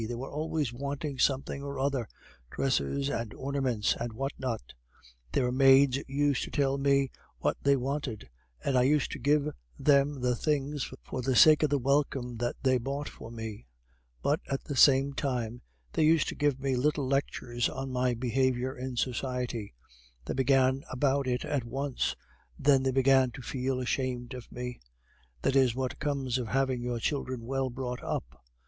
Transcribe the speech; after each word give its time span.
They 0.07 0.15
were 0.15 0.31
always 0.31 0.73
wanting 0.73 1.19
something 1.19 1.61
or 1.61 1.77
other, 1.77 2.07
dresses 2.49 3.07
and 3.07 3.35
ornaments, 3.35 3.95
and 3.95 4.13
what 4.13 4.31
not; 4.39 4.73
their 5.31 5.51
maids 5.51 5.99
used 6.07 6.41
to 6.45 6.49
tell 6.49 6.79
me 6.79 7.11
what 7.37 7.55
they 7.61 7.75
wanted, 7.75 8.27
and 8.65 8.75
I 8.75 8.81
used 8.81 9.11
to 9.11 9.19
give 9.19 9.49
them 9.77 10.19
the 10.21 10.35
things 10.35 10.91
for 11.03 11.21
the 11.21 11.35
sake 11.35 11.61
of 11.61 11.69
the 11.69 11.77
welcome 11.77 12.37
that 12.37 12.55
they 12.63 12.79
bought 12.79 13.09
for 13.09 13.29
me. 13.29 13.67
But, 14.23 14.39
at 14.49 14.63
the 14.63 14.75
same 14.75 15.13
time, 15.13 15.61
they 15.93 16.03
used 16.03 16.27
to 16.29 16.35
give 16.35 16.59
me 16.59 16.75
little 16.75 17.05
lectures 17.05 17.69
on 17.69 17.91
my 17.91 18.15
behavior 18.15 18.75
in 18.75 18.97
society; 18.97 19.75
they 20.25 20.33
began 20.33 20.81
about 20.89 21.27
it 21.27 21.45
at 21.45 21.63
once. 21.63 22.15
Then 22.57 22.81
they 22.81 22.91
began 22.91 23.29
to 23.33 23.43
feel 23.43 23.79
ashamed 23.79 24.33
of 24.33 24.51
me. 24.51 24.79
That 25.43 25.55
is 25.55 25.75
what 25.75 25.99
comes 25.99 26.39
of 26.39 26.47
having 26.47 26.81
your 26.81 26.97
children 26.97 27.45
well 27.45 27.69
brought 27.69 28.01
up. 28.03 28.43